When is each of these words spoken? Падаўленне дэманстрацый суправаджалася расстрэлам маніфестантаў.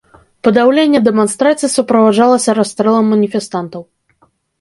Падаўленне 0.45 1.01
дэманстрацый 1.07 1.69
суправаджалася 1.73 2.55
расстрэлам 2.61 3.05
маніфестантаў. 3.15 3.81